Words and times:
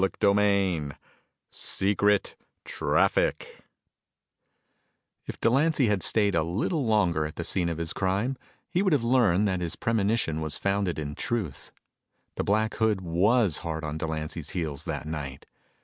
CHAPTER 0.03 0.29
II 0.39 0.91
Secret 1.51 2.35
Traffic 2.65 3.59
If 5.27 5.39
Delancy 5.39 5.89
had 5.89 6.01
stayed 6.01 6.33
a 6.33 6.41
little 6.41 6.83
longer 6.87 7.23
at 7.27 7.35
the 7.35 7.43
scene 7.43 7.69
of 7.69 7.77
his 7.77 7.93
crime, 7.93 8.35
he 8.71 8.81
would 8.81 8.93
have 8.93 9.03
learned 9.03 9.47
that 9.47 9.61
his 9.61 9.75
premonition 9.75 10.41
was 10.41 10.57
founded 10.57 10.97
in 10.97 11.13
truth. 11.13 11.71
The 12.33 12.43
Black 12.43 12.73
Hood 12.77 13.01
was 13.01 13.59
hard 13.59 13.83
on 13.83 13.99
Delancy's 13.99 14.49
heels 14.49 14.85
that 14.85 15.05
night. 15.05 15.45